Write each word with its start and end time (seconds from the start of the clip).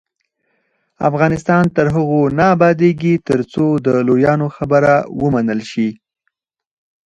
افغانستان 1.09 1.63
تر 1.75 1.85
هغو 1.95 2.21
نه 2.37 2.45
ابادیږي، 2.55 3.13
ترڅو 3.27 3.65
د 3.85 3.87
لویانو 4.07 4.47
خبره 4.55 4.93
ومنل 5.21 5.61
شي. 5.71 5.89